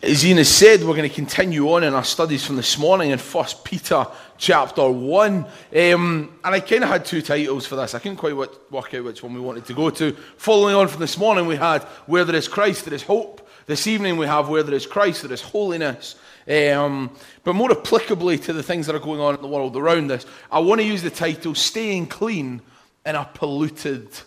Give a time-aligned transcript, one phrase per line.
[0.00, 3.10] As Ian has said, we're going to continue on in our studies from this morning
[3.10, 5.34] in 1 Peter chapter 1.
[5.34, 7.96] Um, and I kind of had two titles for this.
[7.96, 10.12] I couldn't quite work out which one we wanted to go to.
[10.36, 13.48] Following on from this morning, we had Where There Is Christ, There Is Hope.
[13.66, 16.14] This evening, we have Where There Is Christ, There Is Holiness.
[16.46, 17.10] Um,
[17.42, 20.26] but more applicably to the things that are going on in the world around us,
[20.48, 22.62] I want to use the title Staying Clean
[23.04, 24.24] in a Polluted world.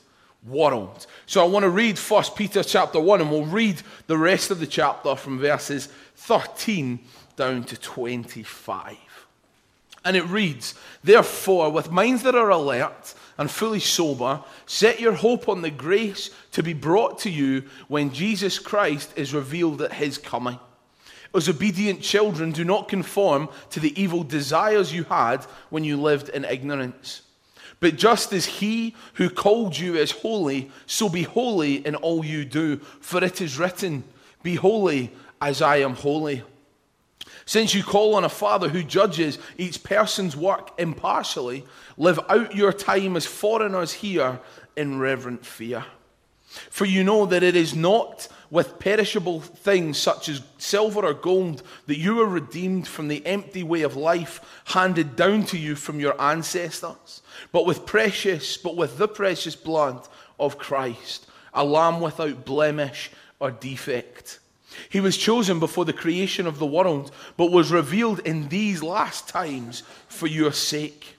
[0.47, 4.59] So I want to read 1 Peter chapter 1 and we'll read the rest of
[4.59, 6.99] the chapter from verses 13
[7.35, 8.97] down to 25.
[10.03, 15.47] And it reads, Therefore, with minds that are alert and fully sober, set your hope
[15.47, 20.17] on the grace to be brought to you when Jesus Christ is revealed at his
[20.17, 20.59] coming.
[21.33, 26.29] As obedient children, do not conform to the evil desires you had when you lived
[26.29, 27.21] in ignorance.
[27.81, 32.45] But just as he who called you is holy, so be holy in all you
[32.45, 32.77] do.
[32.77, 34.03] For it is written,
[34.43, 36.43] Be holy as I am holy.
[37.45, 41.65] Since you call on a Father who judges each person's work impartially,
[41.97, 44.39] live out your time as foreigners here
[44.77, 45.83] in reverent fear.
[46.69, 51.63] For you know that it is not with perishable things such as silver or gold
[51.87, 55.99] that you were redeemed from the empty way of life handed down to you from
[56.01, 57.21] your ancestors,
[57.53, 60.05] but with precious, but with the precious blood
[60.37, 64.39] of Christ, a lamb without blemish or defect.
[64.89, 69.29] He was chosen before the creation of the world, but was revealed in these last
[69.29, 71.15] times for your sake.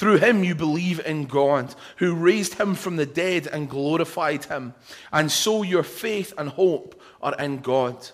[0.00, 4.72] Through him you believe in God, who raised him from the dead and glorified him.
[5.12, 8.08] And so your faith and hope are in God.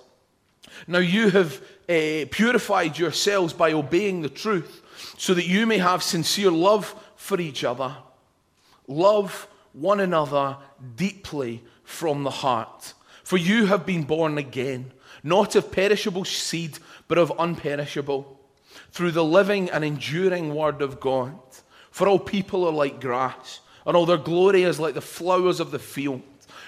[0.88, 4.82] Now you have uh, purified yourselves by obeying the truth,
[5.16, 7.94] so that you may have sincere love for each other.
[8.88, 10.56] Love one another
[10.96, 12.94] deeply from the heart.
[13.22, 14.92] For you have been born again,
[15.22, 18.26] not of perishable seed, but of unperishable,
[18.90, 21.38] through the living and enduring word of God.
[21.96, 25.70] For all people are like grass, and all their glory is like the flowers of
[25.70, 26.20] the field.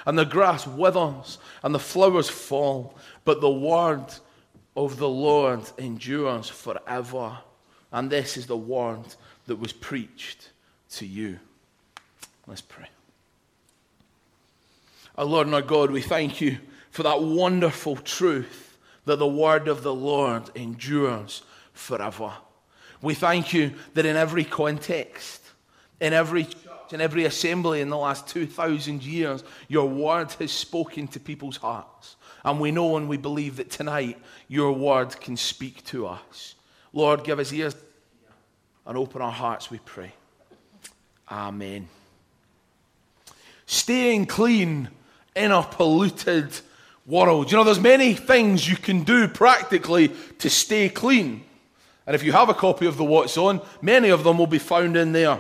[0.07, 2.97] And the grass withers, and the flowers fall,
[3.27, 4.07] but the word
[4.75, 7.37] of the Lord endures forever.
[7.93, 9.05] And this is the word
[9.49, 10.49] that was preached
[10.93, 11.39] to you.
[12.47, 12.89] Let's pray.
[15.19, 16.57] Our Lord and our God, we thank you
[16.91, 21.43] for that wonderful truth that the word of the Lord endures
[21.75, 22.33] forever.
[23.01, 25.43] We thank you that in every context,
[26.01, 31.07] in every church, in every assembly in the last 2,000 years, your word has spoken
[31.09, 32.17] to people's hearts.
[32.45, 36.55] And we know and we believe that tonight your word can speak to us.
[36.93, 37.77] Lord, give us ears
[38.87, 40.13] and open our hearts, we pray.
[41.31, 41.89] Amen.
[43.67, 44.89] Staying clean
[45.37, 46.59] in a polluted
[47.05, 47.51] world.
[47.51, 51.45] You know, there's many things you can do practically to stay clean.
[52.09, 54.59] And if you have a copy of the What's On, many of them will be
[54.59, 55.39] found in there.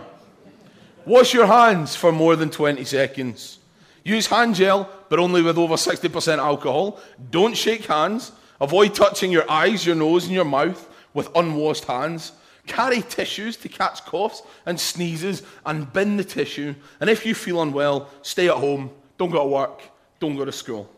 [1.07, 3.59] Wash your hands for more than 20 seconds.
[4.05, 7.01] Use hand gel, but only with over 60% alcohol.
[7.31, 8.33] Don't shake hands.
[8.61, 12.33] Avoid touching your eyes, your nose, and your mouth with unwashed hands.
[12.67, 16.75] Carry tissues to catch coughs and sneezes and bin the tissue.
[17.01, 18.91] And if you feel unwell, stay at home.
[19.17, 19.81] Don't go to work.
[20.21, 20.91] Don't go to school.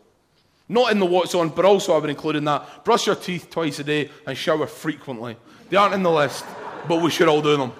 [0.67, 3.49] Not in the what's on, but also I would include in that brush your teeth
[3.49, 5.37] twice a day and shower frequently.
[5.71, 6.43] They aren't in the list,
[6.89, 7.71] but we should all do them.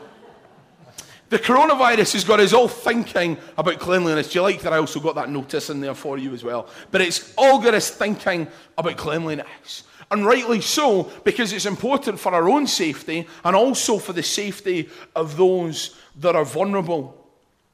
[1.28, 4.32] The coronavirus has got us all thinking about cleanliness.
[4.32, 6.70] Do you like that I also got that notice in there for you as well?
[6.92, 8.48] But it's all got us thinking
[8.78, 9.84] about cleanliness.
[10.10, 14.90] And rightly so, because it's important for our own safety and also for the safety
[15.14, 17.30] of those that are vulnerable.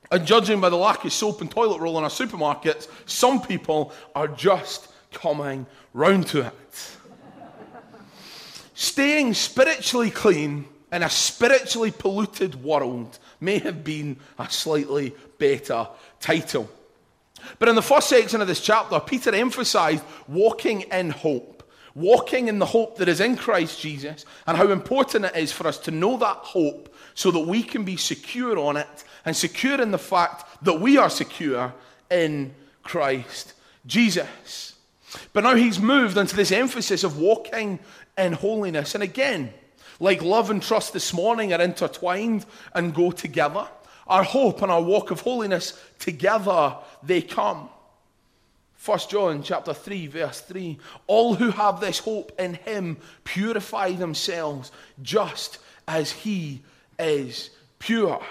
[0.10, 3.94] And judging by the lack of soap and toilet roll in our supermarkets, some people
[4.16, 6.97] are just coming round to it.
[8.80, 15.88] Staying spiritually clean in a spiritually polluted world may have been a slightly better
[16.20, 16.70] title.
[17.58, 22.60] But in the first section of this chapter, Peter emphasized walking in hope, walking in
[22.60, 25.90] the hope that is in Christ Jesus, and how important it is for us to
[25.90, 29.98] know that hope so that we can be secure on it and secure in the
[29.98, 31.74] fact that we are secure
[32.12, 32.54] in
[32.84, 33.56] Christ
[33.88, 34.76] Jesus.
[35.34, 37.80] But now he's moved into this emphasis of walking
[38.18, 38.96] in holiness.
[38.96, 39.54] And again,
[40.00, 43.68] like love and trust this morning are intertwined and go together.
[44.08, 47.70] Our hope and our walk of holiness together they come.
[48.86, 50.78] 1 John chapter 3 verse 3
[51.08, 54.72] All who have this hope in him purify themselves
[55.02, 56.62] just as he
[56.98, 57.50] is
[57.80, 58.24] pure.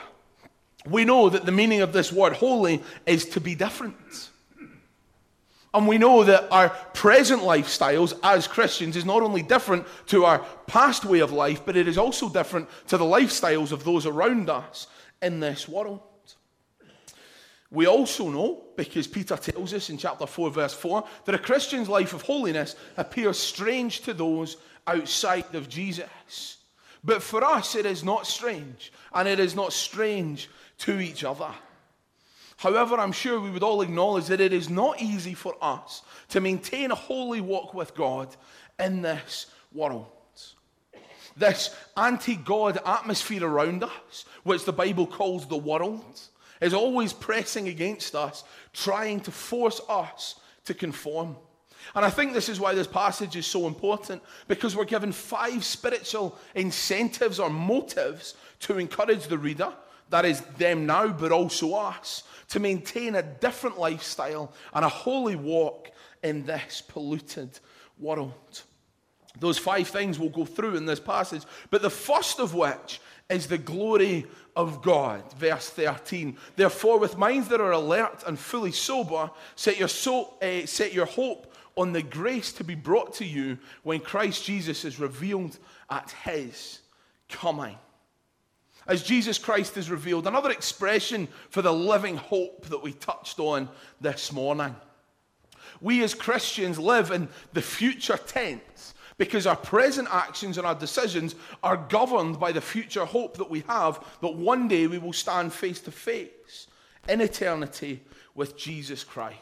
[0.88, 4.30] We know that the meaning of this word holy is to be different.
[5.76, 10.38] And we know that our present lifestyles as Christians is not only different to our
[10.66, 14.48] past way of life, but it is also different to the lifestyles of those around
[14.48, 14.86] us
[15.20, 16.00] in this world.
[17.70, 21.90] We also know, because Peter tells us in chapter 4, verse 4, that a Christian's
[21.90, 24.56] life of holiness appears strange to those
[24.86, 26.56] outside of Jesus.
[27.04, 30.48] But for us, it is not strange, and it is not strange
[30.78, 31.52] to each other.
[32.56, 36.40] However, I'm sure we would all acknowledge that it is not easy for us to
[36.40, 38.34] maintain a holy walk with God
[38.78, 40.06] in this world.
[41.36, 46.18] This anti God atmosphere around us, which the Bible calls the world,
[46.62, 51.36] is always pressing against us, trying to force us to conform.
[51.94, 55.62] And I think this is why this passage is so important, because we're given five
[55.62, 59.72] spiritual incentives or motives to encourage the reader,
[60.08, 65.36] that is, them now, but also us, to maintain a different lifestyle and a holy
[65.36, 65.90] walk
[66.22, 67.58] in this polluted
[67.98, 68.62] world.
[69.38, 73.46] Those five things we'll go through in this passage, but the first of which is
[73.46, 75.22] the glory of God.
[75.34, 76.36] Verse 13.
[76.54, 81.06] Therefore, with minds that are alert and fully sober, set your, so, uh, set your
[81.06, 85.58] hope on the grace to be brought to you when Christ Jesus is revealed
[85.90, 86.80] at his
[87.28, 87.76] coming.
[88.86, 93.68] As Jesus Christ is revealed, another expression for the living hope that we touched on
[94.00, 94.76] this morning.
[95.80, 101.34] We as Christians live in the future tense because our present actions and our decisions
[101.62, 105.52] are governed by the future hope that we have that one day we will stand
[105.52, 106.66] face to face
[107.08, 108.02] in eternity
[108.34, 109.38] with Jesus Christ.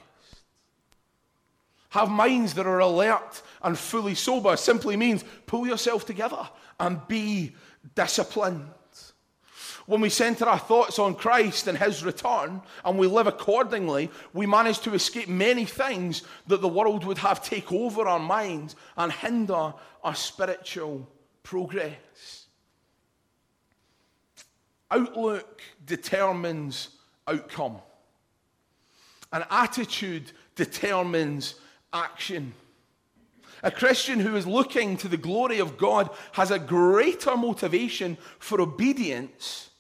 [1.91, 6.49] Have minds that are alert and fully sober simply means pull yourself together
[6.81, 7.55] and be
[7.95, 8.69] disciplined.
[9.87, 14.47] When we center our thoughts on Christ and His return and we live accordingly, we
[14.47, 19.13] manage to escape many things that the world would have take over our minds and
[19.13, 21.07] hinder our spiritual
[21.43, 22.47] progress.
[24.91, 26.89] Outlook determines
[27.27, 27.79] outcome,
[29.33, 31.57] an attitude determines
[31.93, 32.55] action.
[33.63, 38.61] A Christian who is looking to the glory of God has a greater motivation for
[38.61, 39.71] obedience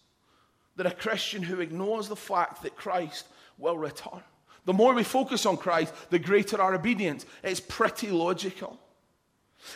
[0.76, 3.26] than a Christian who ignores the fact that Christ
[3.58, 4.22] will return.
[4.64, 7.26] The more we focus on Christ, the greater our obedience.
[7.42, 8.78] It's pretty logical.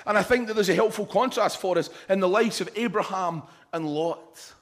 [0.07, 3.43] And I think that there's a helpful contrast for us in the lives of Abraham
[3.73, 4.53] and Lot.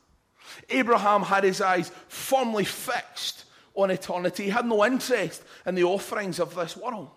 [0.69, 3.45] Abraham had his eyes firmly fixed
[3.75, 4.45] on eternity.
[4.45, 7.11] He had no interest in the offerings of this world.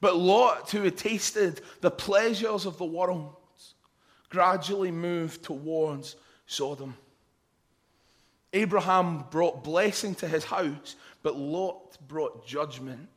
[0.00, 3.36] But Lot, who had tasted the pleasures of the world,
[4.30, 6.16] gradually moved towards
[6.46, 6.96] Sodom.
[8.52, 13.08] Abraham brought blessing to his house, but Lot brought judgment.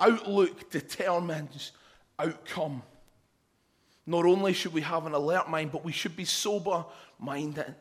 [0.00, 1.72] Outlook determines
[2.18, 2.82] outcome.
[4.06, 6.84] Not only should we have an alert mind, but we should be sober
[7.18, 7.74] minded.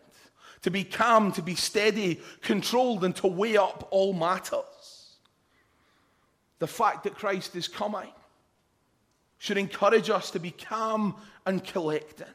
[0.62, 5.16] To be calm, to be steady, controlled, and to weigh up all matters.
[6.60, 8.12] The fact that Christ is coming
[9.40, 11.16] should encourage us to be calm
[11.48, 12.28] and collected.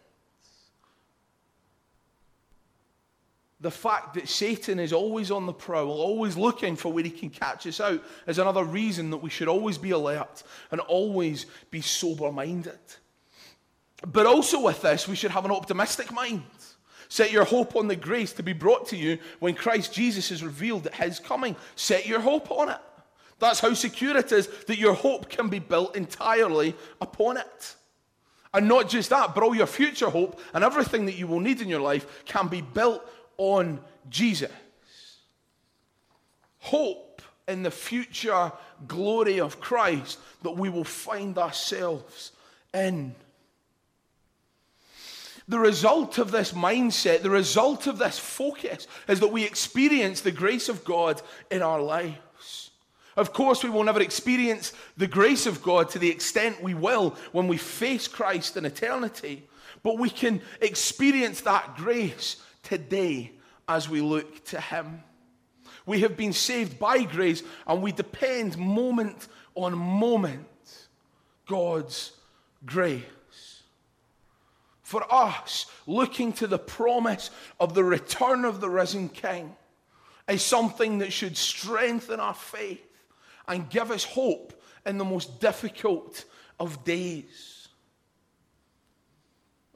[3.61, 7.31] The fact that Satan is always on the prowl, always looking for where he can
[7.31, 11.81] catch us out, is another reason that we should always be alert and always be
[11.81, 12.79] sober minded.
[14.07, 16.43] But also with this, we should have an optimistic mind.
[17.09, 20.43] Set your hope on the grace to be brought to you when Christ Jesus is
[20.43, 21.57] revealed at his coming.
[21.77, 22.81] Set your hope on it.
[23.39, 27.77] That's how secure it is that your hope can be built entirely upon it.
[28.55, 31.61] And not just that, but all your future hope and everything that you will need
[31.61, 33.07] in your life can be built
[33.39, 34.51] on Jesus.
[36.59, 38.53] Hope in the future
[38.89, 42.33] glory of Christ that we will find ourselves
[42.75, 43.15] in.
[45.49, 50.33] The result of this mindset, the result of this focus, is that we experience the
[50.33, 52.71] grace of God in our lives.
[53.17, 57.11] Of course, we will never experience the grace of God to the extent we will
[57.33, 59.47] when we face Christ in eternity,
[59.83, 63.33] but we can experience that grace today
[63.69, 65.03] as we look to Him.
[65.87, 70.47] We have been saved by grace and we depend moment on moment
[71.47, 72.13] God's
[72.65, 73.03] grace.
[74.83, 79.55] For us, looking to the promise of the return of the risen King
[80.29, 83.05] is something that should strengthen our faith
[83.47, 86.25] and give us hope in the most difficult
[86.59, 87.69] of days.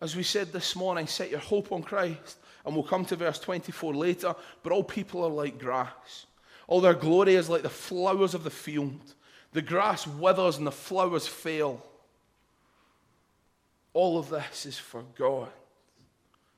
[0.00, 3.38] As we said this morning, set your hope on Christ and we'll come to verse
[3.38, 4.34] 24 later.
[4.62, 6.26] But all people are like grass.
[6.66, 9.14] All their glory is like the flowers of the field.
[9.52, 11.84] The grass withers and the flowers fail.
[13.92, 15.48] All of this is for God.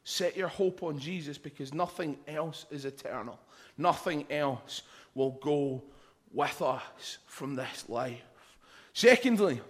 [0.05, 3.39] Set your hope on Jesus because nothing else is eternal.
[3.79, 4.83] Nothing else
[5.15, 5.83] will go
[6.33, 8.21] with us from this life.
[8.93, 9.61] Secondly,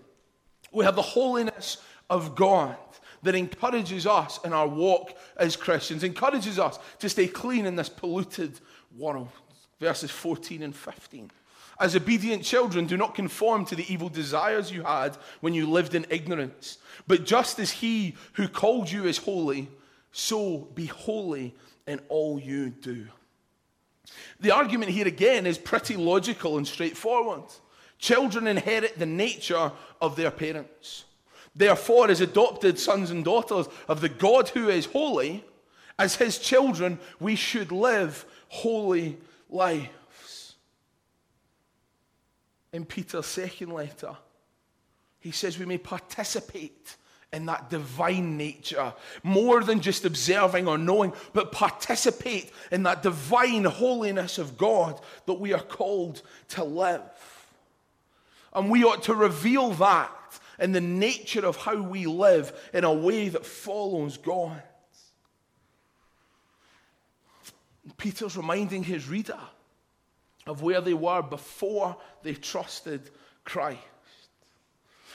[0.73, 2.77] we have the holiness of God
[3.23, 7.89] that encourages us in our walk as Christians, encourages us to stay clean in this
[7.89, 8.59] polluted
[8.97, 9.29] world.
[9.81, 11.31] Verses 14 and 15.
[11.81, 15.95] As obedient children, do not conform to the evil desires you had when you lived
[15.95, 16.79] in ignorance.
[17.07, 19.69] But just as he who called you is holy,
[20.13, 21.55] so be holy
[21.87, 23.09] in all you do.
[24.41, 27.45] The argument here again is pretty logical and straightforward.
[27.99, 31.05] Children inherit the nature of their parents.
[31.55, 35.45] Therefore, as adopted sons and daughters of the God who is holy,
[35.99, 39.19] as his children, we should live holy
[39.51, 40.57] lives.
[42.73, 44.17] In Peter's second letter,
[45.21, 46.97] he says we may participate
[47.35, 48.93] in that divine nature,
[49.23, 55.35] more than just observing or knowing, but participate in that divine holiness of God that
[55.35, 57.01] we are called to live.
[58.53, 60.11] And we ought to reveal that
[60.63, 64.63] in the nature of how we live in a way that follows God.
[67.97, 69.41] Peter's reminding his reader
[70.47, 73.11] of where they were before they trusted
[73.45, 73.81] Christ.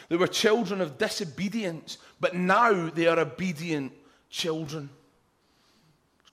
[0.09, 3.93] They were children of disobedience, but now they are obedient
[4.29, 4.89] children.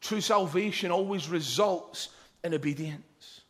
[0.01, 2.09] True salvation always results
[2.43, 3.43] in obedience.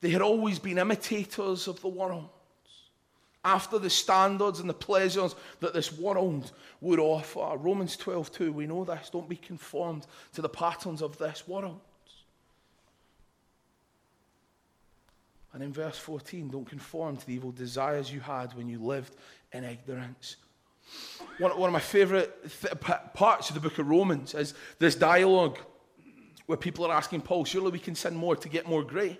[0.00, 2.28] They had always been imitators of the world,
[3.46, 6.50] after the standards and the pleasures that this world
[6.80, 7.56] would offer.
[7.56, 9.08] Romans 12 2, we know this.
[9.08, 11.80] Don't be conformed to the patterns of this world.
[15.52, 19.14] And in verse 14, don't conform to the evil desires you had when you lived
[19.52, 20.36] in ignorance.
[21.38, 22.74] One, one of my favourite th-
[23.14, 25.58] parts of the book of Romans is this dialogue
[26.46, 29.16] where people are asking Paul, surely we can sin more to get more grace.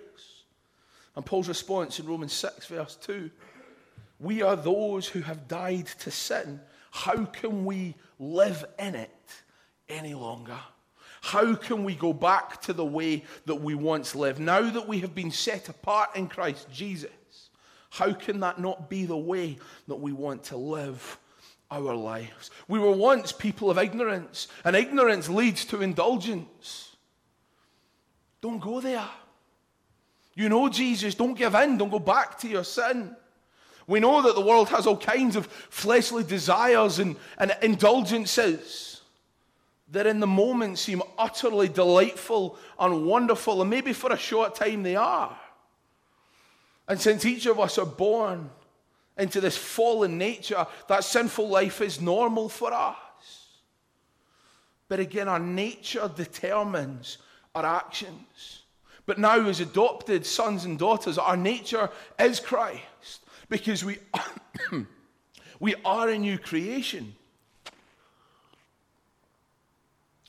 [1.15, 3.31] And Paul's response in Romans 6, verse 2
[4.19, 6.59] We are those who have died to sin.
[6.91, 9.11] How can we live in it
[9.87, 10.57] any longer?
[11.21, 14.39] How can we go back to the way that we once lived?
[14.39, 17.11] Now that we have been set apart in Christ Jesus,
[17.89, 19.57] how can that not be the way
[19.87, 21.19] that we want to live
[21.69, 22.49] our lives?
[22.67, 26.95] We were once people of ignorance, and ignorance leads to indulgence.
[28.41, 29.09] Don't go there.
[30.35, 33.15] You know Jesus, don't give in, don't go back to your sin.
[33.87, 39.01] We know that the world has all kinds of fleshly desires and, and indulgences
[39.91, 44.83] that in the moment seem utterly delightful and wonderful, and maybe for a short time
[44.83, 45.37] they are.
[46.89, 48.49] And since each of us are born
[49.17, 52.95] into this fallen nature, that sinful life is normal for us.
[54.89, 57.17] But again, our nature determines
[57.55, 58.63] our actions.
[59.05, 61.89] But now, as adopted sons and daughters, our nature
[62.19, 63.97] is Christ because we,
[65.59, 67.15] we are a new creation.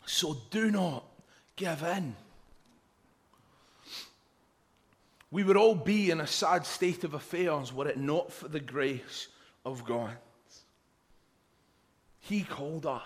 [0.06, 1.04] So do not
[1.56, 2.16] give in.
[5.30, 8.60] We would all be in a sad state of affairs were it not for the
[8.60, 9.28] grace
[9.66, 10.16] of God.
[12.20, 13.02] He called us.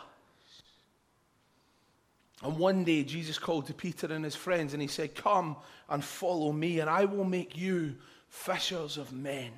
[2.42, 5.56] And one day Jesus called to Peter and his friends and he said, Come
[5.88, 7.96] and follow me, and I will make you
[8.28, 9.52] fishers of men.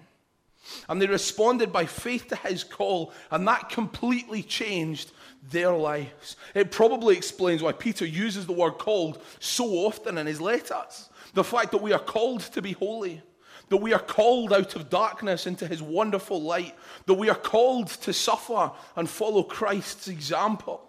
[0.89, 5.13] And they responded by faith to his call, and that completely changed
[5.51, 6.37] their lives.
[6.55, 11.11] It probably explains why Peter uses the word called so often in his letters.
[11.35, 13.23] The fact that we are called to be holy,
[13.69, 16.75] that we are called out of darkness into his wonderful light,
[17.07, 20.81] that we are called to suffer and follow Christ's example.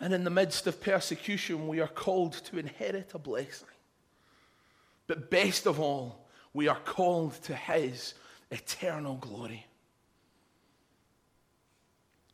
[0.00, 3.68] And in the midst of persecution, we are called to inherit a blessing.
[5.06, 6.21] But best of all,
[6.54, 8.14] we are called to His
[8.50, 9.66] eternal glory.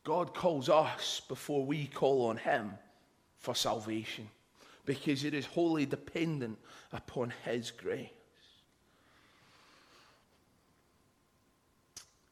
[0.03, 2.73] God calls us before we call on Him
[3.37, 4.27] for salvation
[4.85, 6.57] because it is wholly dependent
[6.91, 8.09] upon His grace.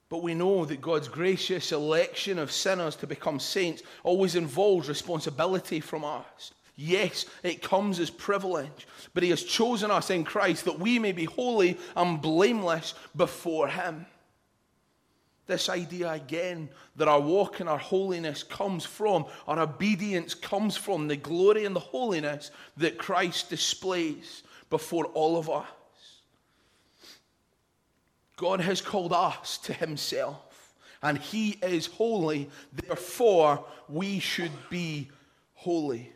[0.09, 5.81] But we know that God's gracious election of sinners to become saints always involves responsibility
[5.81, 6.53] from us.
[6.79, 11.11] Yes, it comes as privilege, but He has chosen us in Christ that we may
[11.11, 14.05] be holy and blameless before Him.
[15.47, 21.07] This idea again that our walk and our holiness comes from, our obedience comes from
[21.07, 25.65] the glory and the holiness that Christ displays before all of us.
[28.35, 32.51] God has called us to himself, and he is holy.
[32.71, 35.09] Therefore, we should be
[35.55, 36.13] holy.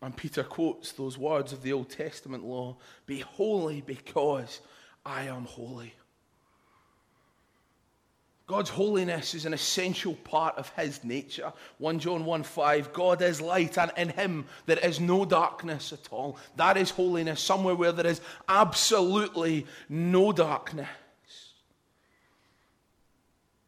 [0.00, 2.76] And Peter quotes those words of the Old Testament law
[3.06, 4.60] Be holy because
[5.04, 5.94] I am holy.
[8.48, 11.52] God's holiness is an essential part of his nature.
[11.76, 16.10] 1 John 1 5, God is light, and in him there is no darkness at
[16.10, 16.38] all.
[16.56, 20.88] That is holiness, somewhere where there is absolutely no darkness.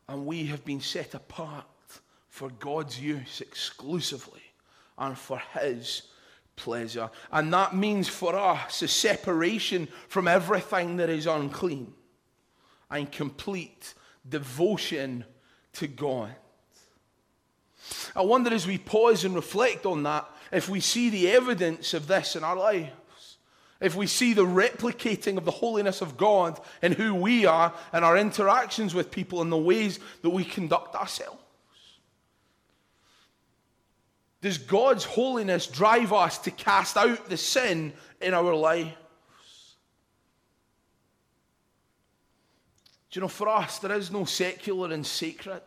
[0.09, 1.67] And we have been set apart
[2.31, 4.41] for God's use exclusively
[4.97, 6.03] and for his
[6.61, 7.11] pleasure.
[7.33, 11.93] And that means for us a separation from everything that is unclean
[12.91, 13.95] and complete
[14.29, 15.25] devotion
[15.75, 16.35] to God.
[18.15, 22.07] I wonder as we pause and reflect on that, if we see the evidence of
[22.07, 22.91] this in our lives,
[23.81, 28.05] if we see the replicating of the holiness of God in who we are and
[28.05, 31.39] our interactions with people and the ways that we conduct ourselves.
[34.41, 38.95] Does God's holiness drive us to cast out the sin in our lives?
[43.11, 45.63] Do you know, for us, there is no secular and sacred.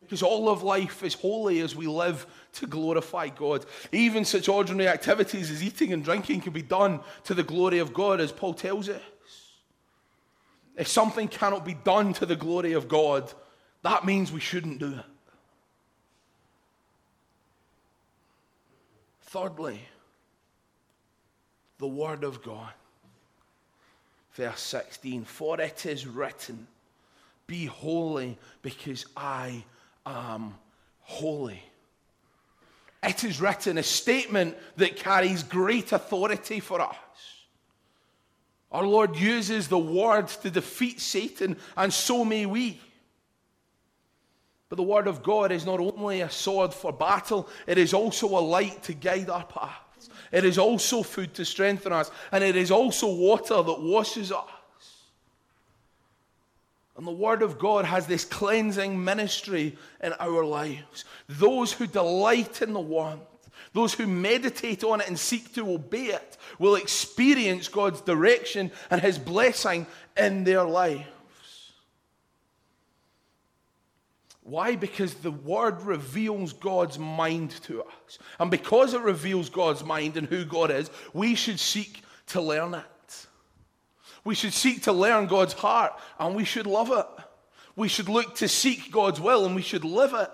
[0.00, 3.64] Because all of life is holy as we live to glorify God.
[3.90, 7.94] Even such ordinary activities as eating and drinking can be done to the glory of
[7.94, 9.02] God, as Paul tells us.
[10.76, 13.32] If something cannot be done to the glory of God,
[13.82, 15.04] that means we shouldn't do it.
[19.36, 19.82] Thirdly,
[21.76, 22.72] the Word of God
[24.32, 26.66] verse 16 For it is written,
[27.46, 29.62] Be holy because I
[30.06, 30.54] am
[31.02, 31.62] holy.
[33.02, 36.96] It is written, a statement that carries great authority for us.
[38.72, 42.80] Our Lord uses the word to defeat Satan, and so may we.
[44.68, 48.26] But the Word of God is not only a sword for battle, it is also
[48.26, 50.10] a light to guide our paths.
[50.32, 54.44] It is also food to strengthen us, and it is also water that washes us.
[56.96, 61.04] And the Word of God has this cleansing ministry in our lives.
[61.28, 63.20] Those who delight in the Word,
[63.72, 69.00] those who meditate on it and seek to obey it, will experience God's direction and
[69.00, 71.06] His blessing in their life.
[74.46, 74.76] Why?
[74.76, 78.18] Because the word reveals God's mind to us.
[78.38, 82.74] And because it reveals God's mind and who God is, we should seek to learn
[82.74, 83.26] it.
[84.22, 87.24] We should seek to learn God's heart and we should love it.
[87.74, 90.30] We should look to seek God's will and we should live it.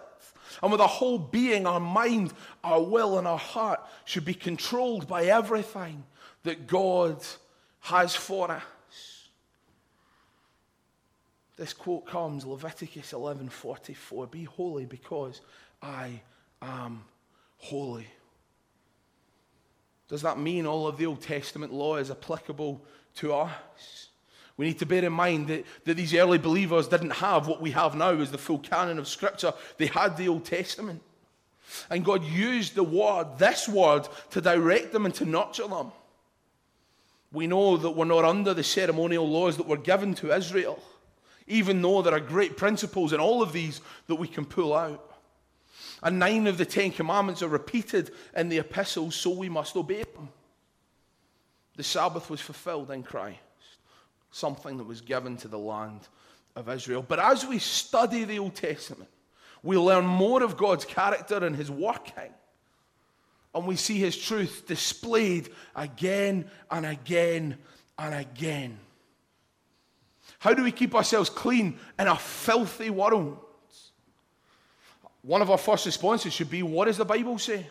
[0.62, 5.08] And with our whole being, our mind, our will, and our heart should be controlled
[5.08, 6.04] by everything
[6.42, 7.16] that God
[7.80, 8.62] has for us.
[11.62, 15.42] This quote comes Leviticus 11:44, "Be holy because
[15.80, 16.20] I
[16.60, 17.04] am
[17.58, 18.08] holy."
[20.08, 24.08] Does that mean all of the Old Testament law is applicable to us?
[24.56, 27.70] We need to bear in mind that, that these early believers didn't have what we
[27.70, 29.54] have now as the full canon of Scripture.
[29.76, 31.00] They had the Old Testament.
[31.88, 35.92] And God used the word, this word, to direct them and to nurture them.
[37.30, 40.82] We know that we're not under the ceremonial laws that were given to Israel
[41.46, 45.12] even though there are great principles in all of these that we can pull out.
[46.02, 50.02] And nine of the Ten Commandments are repeated in the epistles, so we must obey
[50.14, 50.28] them.
[51.76, 53.38] The Sabbath was fulfilled in Christ,
[54.30, 56.00] something that was given to the land
[56.56, 57.04] of Israel.
[57.06, 59.10] But as we study the Old Testament,
[59.62, 62.32] we learn more of God's character and his working.
[63.54, 67.58] And we see his truth displayed again and again
[67.98, 68.78] and again.
[70.42, 73.38] How do we keep ourselves clean in a filthy world?
[75.22, 77.64] One of our first responses should be what does the Bible say?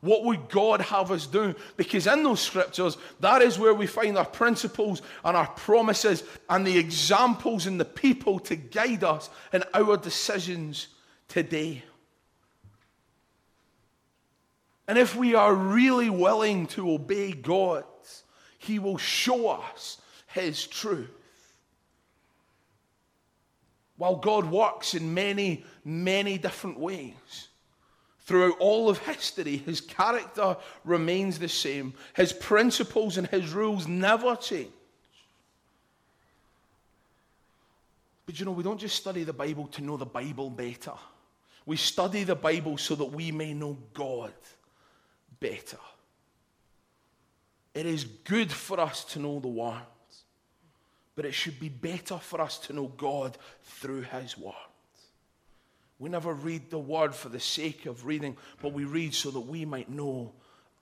[0.00, 1.54] What would God have us do?
[1.76, 6.66] Because in those scriptures, that is where we find our principles and our promises and
[6.66, 10.88] the examples and the people to guide us in our decisions
[11.28, 11.82] today.
[14.88, 17.84] And if we are really willing to obey God,
[18.56, 21.10] He will show us His truth.
[23.96, 27.48] While God works in many, many different ways,
[28.20, 31.94] throughout all of history, his character remains the same.
[32.14, 34.70] His principles and his rules never change.
[38.26, 40.92] But you know, we don't just study the Bible to know the Bible better.
[41.64, 44.32] We study the Bible so that we may know God
[45.40, 45.78] better.
[47.72, 49.82] It is good for us to know the Word.
[51.16, 54.54] But it should be better for us to know God through His Word.
[55.98, 59.40] We never read the Word for the sake of reading, but we read so that
[59.40, 60.32] we might know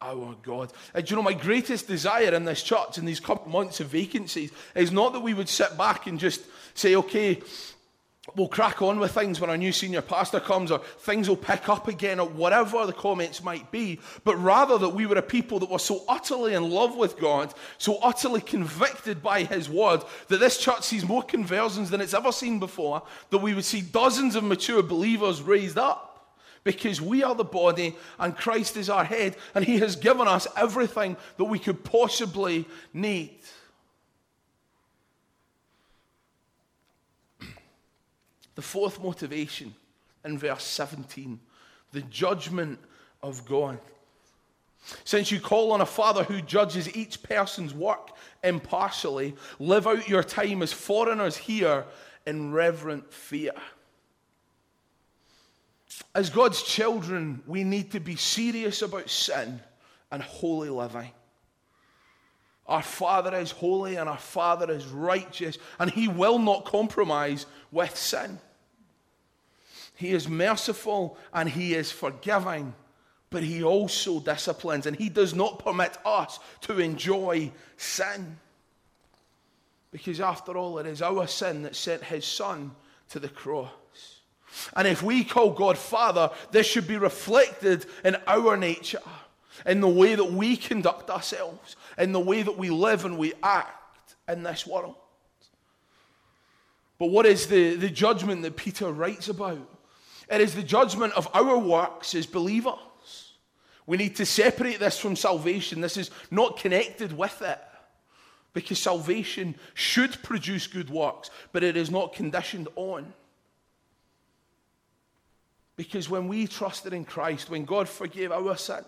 [0.02, 0.72] our God.
[0.92, 3.86] And do you know, my greatest desire in this church in these couple months of
[3.86, 6.42] vacancies is not that we would sit back and just
[6.74, 7.40] say, okay,
[8.36, 11.68] we'll crack on with things when our new senior pastor comes, or things will pick
[11.68, 15.58] up again, or whatever the comments might be, but rather that we were a people
[15.58, 20.40] that were so utterly in love with God, so utterly convicted by His word, that
[20.40, 24.36] this church sees more conversions than it's ever seen before, that we would see dozens
[24.36, 26.10] of mature believers raised up.
[26.64, 30.46] Because we are the body and Christ is our head, and He has given us
[30.56, 33.38] everything that we could possibly need.
[38.54, 39.74] The fourth motivation
[40.24, 41.40] in verse 17
[41.94, 42.78] the judgment
[43.22, 43.78] of God.
[45.04, 48.10] Since you call on a Father who judges each person's work
[48.42, 51.86] impartially, live out your time as foreigners here
[52.26, 53.52] in reverent fear.
[56.14, 59.60] As God's children, we need to be serious about sin
[60.10, 61.10] and holy living.
[62.66, 67.96] Our Father is holy and our Father is righteous, and He will not compromise with
[67.96, 68.38] sin.
[69.96, 72.74] He is merciful and He is forgiving,
[73.30, 78.38] but He also disciplines, and He does not permit us to enjoy sin.
[79.90, 82.72] Because after all, it is our sin that sent His Son
[83.10, 83.70] to the cross.
[84.74, 89.00] And if we call God Father, this should be reflected in our nature
[89.66, 93.32] in the way that we conduct ourselves, in the way that we live and we
[93.42, 94.96] act in this world.
[96.98, 99.68] But what is the, the judgment that Peter writes about?
[100.30, 102.78] It is the judgment of our works as believers.
[103.86, 105.80] We need to separate this from salvation.
[105.80, 107.60] This is not connected with it.
[108.54, 113.12] Because salvation should produce good works, but it is not conditioned on.
[115.76, 118.86] Because when we trusted in Christ, when God forgave our sins,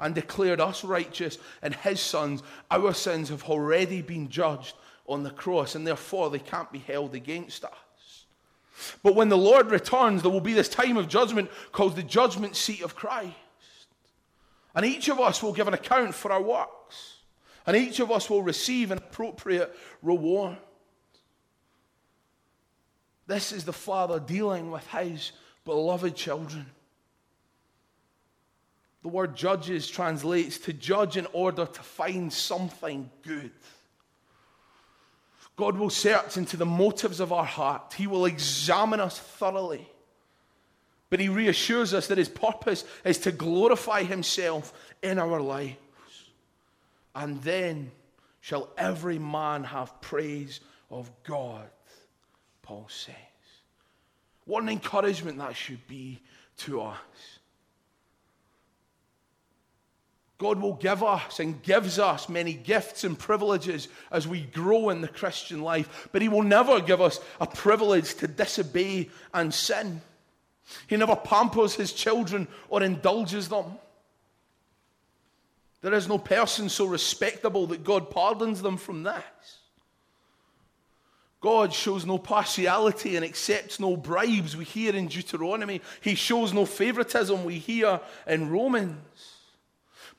[0.00, 4.74] and declared us righteous in his sons, our sins have already been judged
[5.06, 8.24] on the cross, and therefore they can't be held against us.
[9.02, 12.56] But when the Lord returns, there will be this time of judgment called the judgment
[12.56, 13.34] seat of Christ.
[14.74, 17.16] And each of us will give an account for our works.
[17.66, 20.56] And each of us will receive an appropriate reward.
[23.26, 25.32] This is the Father dealing with his
[25.64, 26.66] beloved children.
[29.02, 33.52] The word judges translates to judge in order to find something good.
[35.56, 39.86] God will search into the motives of our heart, He will examine us thoroughly.
[41.08, 45.76] But He reassures us that His purpose is to glorify Himself in our lives.
[47.14, 47.90] And then
[48.40, 50.60] shall every man have praise
[50.90, 51.68] of God,
[52.62, 53.14] Paul says.
[54.44, 56.20] What an encouragement that should be
[56.58, 57.39] to us.
[60.40, 65.02] God will give us and gives us many gifts and privileges as we grow in
[65.02, 70.00] the Christian life, but He will never give us a privilege to disobey and sin.
[70.86, 73.66] He never pampers His children or indulges them.
[75.82, 79.58] There is no person so respectable that God pardons them from this.
[81.42, 85.82] God shows no partiality and accepts no bribes, we hear in Deuteronomy.
[86.00, 89.36] He shows no favoritism, we hear in Romans.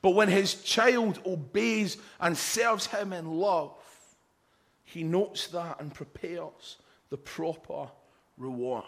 [0.02, 3.74] But when his child obeys and serves him in love,
[4.84, 6.78] he notes that and prepares
[7.10, 7.88] the proper
[8.38, 8.86] reward.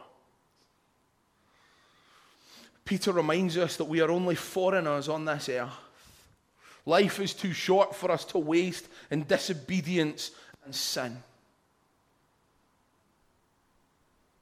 [2.86, 5.72] Peter reminds us that we are only foreigners on this earth.
[6.86, 10.32] Life is too short for us to waste in disobedience
[10.66, 11.24] and sin.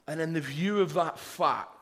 [0.07, 1.80] And in the view of that fact,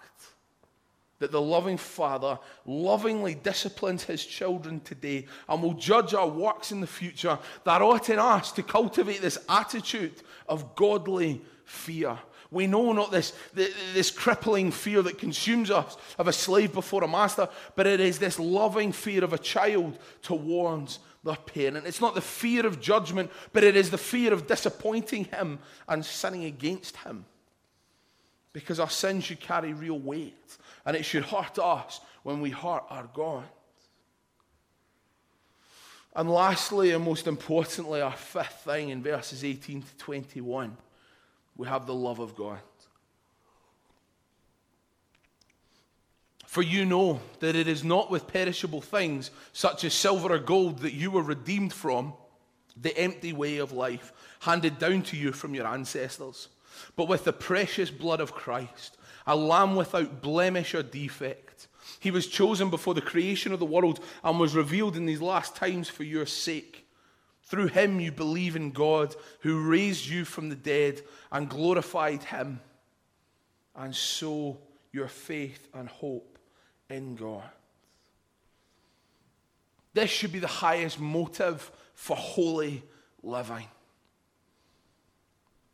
[1.19, 6.81] that the loving Father lovingly disciplines his children today and will judge our works in
[6.81, 12.17] the future, that ought in us to cultivate this attitude of godly fear.
[12.51, 17.07] We know not this, this crippling fear that consumes us of a slave before a
[17.07, 21.85] master, but it is this loving fear of a child towards their parent.
[21.85, 26.03] It's not the fear of judgment, but it is the fear of disappointing him and
[26.03, 27.25] sinning against him.
[28.51, 30.57] Because our sins should carry real weight.
[30.85, 33.45] And it should hurt us when we hurt our God.
[36.15, 40.75] And lastly, and most importantly, our fifth thing in verses 18 to 21,
[41.55, 42.59] we have the love of God.
[46.45, 50.79] For you know that it is not with perishable things, such as silver or gold,
[50.79, 52.13] that you were redeemed from
[52.81, 56.47] the empty way of life handed down to you from your ancestors,
[56.95, 58.97] but with the precious blood of Christ,
[59.29, 61.67] a lamb without blemish or defect.
[61.99, 65.55] He was chosen before the creation of the world and was revealed in these last
[65.55, 66.87] times for your sake.
[67.43, 72.59] Through him you believe in God, who raised you from the dead and glorified him,
[73.75, 74.57] and so
[74.91, 76.39] your faith and hope
[76.89, 77.43] in God.
[79.93, 82.83] This should be the highest motive for holy
[83.21, 83.67] living.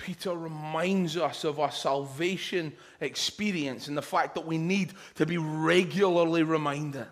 [0.05, 5.39] Peter reminds us of our salvation experience and the fact that we need to be
[5.39, 7.07] regularly reminded.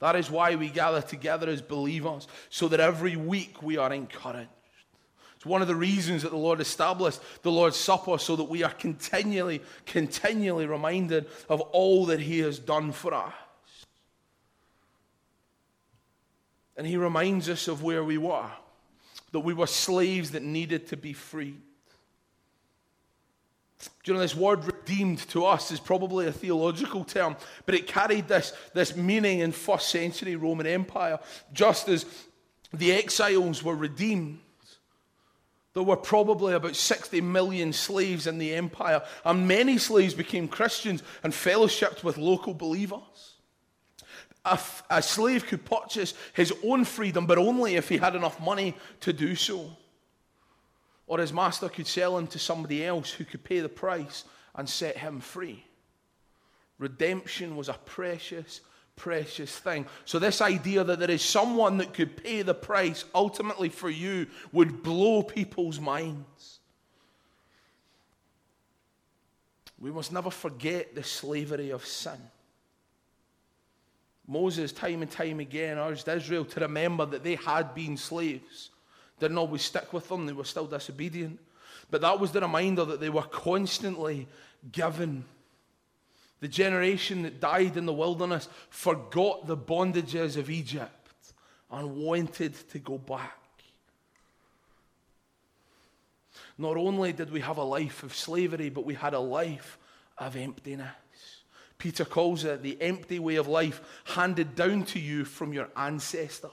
[0.00, 4.50] That is why we gather together as believers, so that every week we are encouraged.
[5.36, 8.64] It's one of the reasons that the Lord established the Lord's Supper, so that we
[8.64, 13.32] are continually, continually reminded of all that He has done for us.
[16.76, 18.50] And He reminds us of where we were,
[19.30, 21.62] that we were slaves that needed to be freed.
[23.78, 27.86] Do you know this word redeemed to us is probably a theological term, but it
[27.86, 31.20] carried this, this meaning in first century Roman Empire.
[31.52, 32.04] Just as
[32.72, 34.40] the exiles were redeemed,
[35.74, 41.04] there were probably about 60 million slaves in the empire, and many slaves became Christians
[41.22, 43.34] and fellowshipped with local believers.
[44.44, 44.58] A,
[44.90, 49.12] a slave could purchase his own freedom, but only if he had enough money to
[49.12, 49.70] do so
[51.08, 54.68] or his master could sell him to somebody else who could pay the price and
[54.68, 55.64] set him free.
[56.78, 58.60] Redemption was a precious,
[58.94, 59.86] precious thing.
[60.04, 64.26] So, this idea that there is someone that could pay the price ultimately for you
[64.52, 66.60] would blow people's minds.
[69.80, 72.20] We must never forget the slavery of sin.
[74.26, 78.70] Moses, time and time again, urged Israel to remember that they had been slaves
[79.20, 81.38] didn't always stick with them, they were still disobedient.
[81.90, 84.26] But that was the reminder that they were constantly
[84.72, 85.24] given.
[86.40, 90.92] The generation that died in the wilderness forgot the bondages of Egypt
[91.70, 93.34] and wanted to go back.
[96.56, 99.78] Not only did we have a life of slavery, but we had a life
[100.16, 100.88] of emptiness.
[101.78, 106.50] Peter calls it the empty way of life handed down to you from your ancestors.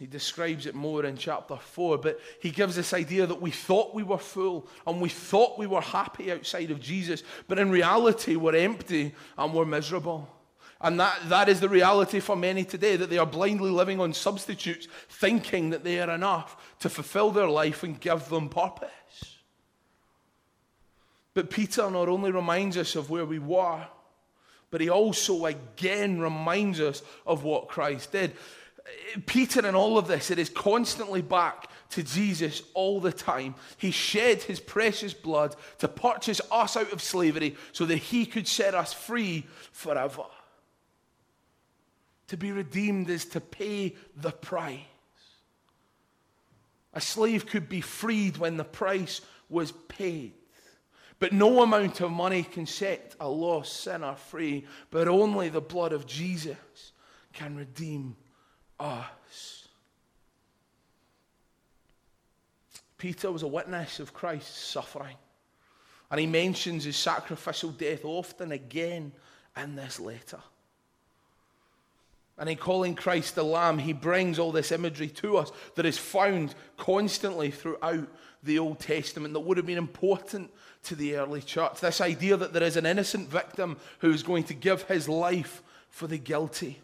[0.00, 3.94] He describes it more in chapter 4, but he gives this idea that we thought
[3.94, 8.34] we were full and we thought we were happy outside of Jesus, but in reality
[8.34, 10.26] we're empty and we're miserable.
[10.80, 14.14] And that, that is the reality for many today, that they are blindly living on
[14.14, 18.88] substitutes, thinking that they are enough to fulfill their life and give them purpose.
[21.34, 23.86] But Peter not only reminds us of where we were,
[24.70, 28.32] but he also again reminds us of what Christ did.
[29.26, 33.54] Peter, in all of this, it is constantly back to Jesus all the time.
[33.76, 38.46] He shed his precious blood to purchase us out of slavery so that he could
[38.46, 40.24] set us free forever.
[42.28, 44.78] To be redeemed is to pay the price.
[46.94, 50.32] A slave could be freed when the price was paid.
[51.18, 55.92] But no amount of money can set a lost sinner free, but only the blood
[55.92, 56.56] of Jesus
[57.32, 58.16] can redeem
[58.80, 59.68] us.
[62.98, 65.16] Peter was a witness of Christ's suffering.
[66.10, 69.12] And he mentions his sacrificial death often again
[69.56, 70.40] in this letter.
[72.36, 75.98] And in calling Christ the Lamb, he brings all this imagery to us that is
[75.98, 78.08] found constantly throughout
[78.42, 80.50] the Old Testament that would have been important
[80.84, 81.80] to the early church.
[81.80, 85.62] This idea that there is an innocent victim who is going to give his life
[85.90, 86.80] for the guilty.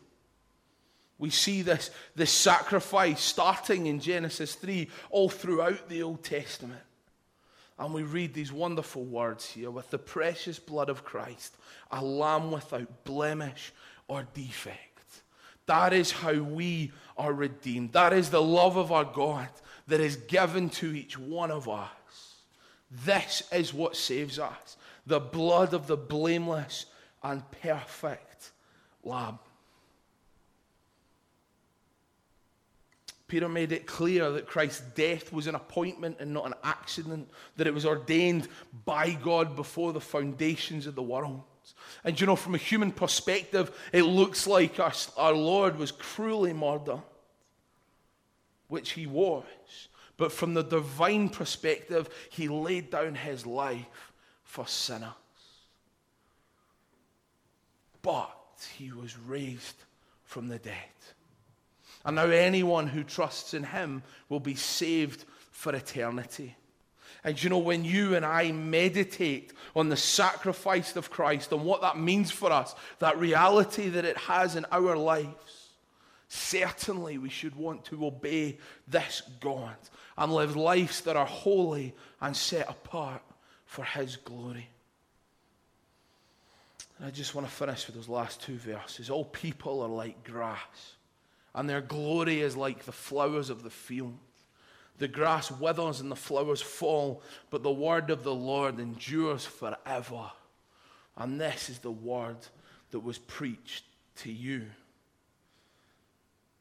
[1.18, 6.83] We see this, this sacrifice starting in Genesis 3 all throughout the Old Testament.
[7.79, 11.57] And we read these wonderful words here with the precious blood of Christ,
[11.90, 13.72] a lamb without blemish
[14.09, 14.81] or defect.
[15.66, 17.92] That is how we are redeemed.
[17.92, 19.48] That is the love of our God
[19.88, 21.90] that is given to each one of us.
[23.05, 24.76] This is what saves us
[25.07, 26.87] the blood of the blameless
[27.22, 28.50] and perfect
[29.05, 29.38] lamb.
[33.28, 37.66] Peter made it clear that Christ's death was an appointment and not an accident, that
[37.66, 38.46] it was ordained
[38.84, 41.42] by God before the foundations of the world.
[42.04, 46.52] And you know, from a human perspective, it looks like our, our Lord was cruelly
[46.52, 47.02] murdered,
[48.68, 49.44] which he was.
[50.16, 54.12] But from the divine perspective, he laid down his life
[54.44, 55.10] for sinners.
[58.02, 58.30] But
[58.76, 59.76] he was raised
[60.24, 60.74] from the dead.
[62.06, 66.56] And now anyone who trusts in him will be saved for eternity.
[67.24, 71.80] And you know, when you and I meditate on the sacrifice of Christ and what
[71.80, 75.70] that means for us, that reality that it has in our lives,
[76.28, 79.74] certainly we should want to obey this God
[80.16, 83.22] and live lives that are holy and set apart
[83.64, 84.70] for His glory.
[86.98, 89.10] And I just want to finish with those last two verses.
[89.10, 90.95] All people are like grass,
[91.56, 94.18] and their glory is like the flowers of the field.
[94.98, 100.30] The grass withers and the flowers fall, but the word of the Lord endures forever.
[101.16, 102.36] And this is the word
[102.90, 103.84] that was preached
[104.16, 104.66] to you.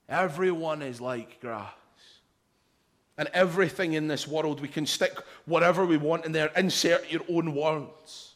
[0.07, 1.71] Everyone is like grass.
[3.17, 7.21] And everything in this world, we can stick whatever we want in there, insert your
[7.29, 8.35] own words.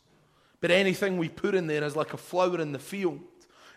[0.61, 3.19] But anything we put in there is like a flower in the field.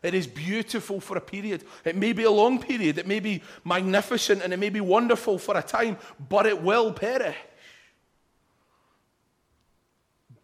[0.03, 1.65] It is beautiful for a period.
[1.85, 2.99] It may be a long period.
[2.99, 5.97] It may be magnificent and it may be wonderful for a time,
[6.29, 7.37] but it will perish.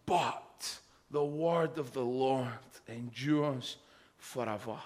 [0.05, 0.79] But
[1.11, 2.47] the word of the Lord
[2.87, 3.77] endures
[4.17, 4.77] forever.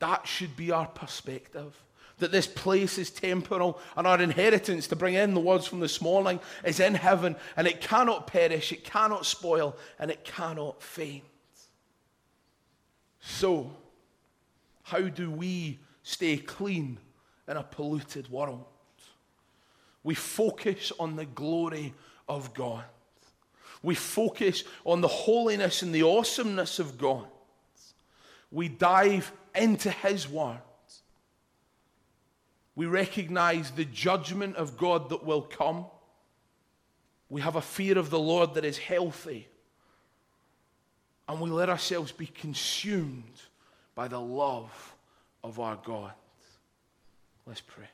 [0.00, 1.74] That should be our perspective.
[2.18, 6.00] That this place is temporal and our inheritance, to bring in the words from this
[6.00, 11.24] morning, is in heaven and it cannot perish, it cannot spoil, and it cannot faint.
[13.20, 13.70] So,
[14.82, 16.98] how do we stay clean
[17.46, 18.64] in a polluted world?
[20.02, 21.92] We focus on the glory
[22.28, 22.84] of God.
[23.82, 27.26] We focus on the holiness and the awesomeness of God.
[28.50, 30.60] We dive into His Word.
[32.78, 35.86] We recognize the judgment of God that will come.
[37.28, 39.48] We have a fear of the Lord that is healthy.
[41.28, 43.42] And we let ourselves be consumed
[43.96, 44.94] by the love
[45.42, 46.12] of our God.
[47.46, 47.88] Let's pray.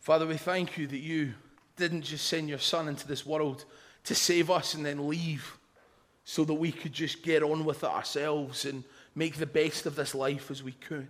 [0.00, 1.34] Father, we thank you that you
[1.76, 3.66] didn't just send your Son into this world
[4.04, 5.58] to save us and then leave
[6.24, 8.84] so that we could just get on with it ourselves and
[9.14, 11.08] make the best of this life as we could.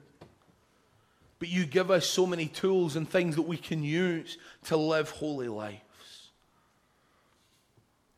[1.39, 5.11] But you give us so many tools and things that we can use to live
[5.11, 5.81] holy lives.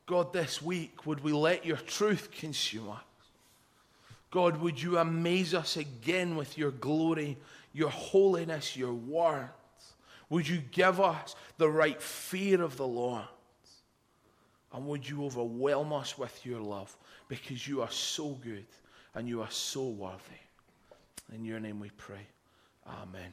[0.06, 2.98] God, this week, would we let your truth consume us?
[4.30, 7.38] God, would you amaze us again with your glory,
[7.72, 9.50] your holiness, your words?
[10.28, 13.24] Would you give us the right fear of the Lord?
[14.74, 16.94] And would you overwhelm us with your love
[17.28, 18.66] because you are so good
[19.14, 20.42] and you are so worthy.
[21.32, 22.26] In your name we pray.
[22.86, 23.32] Amen.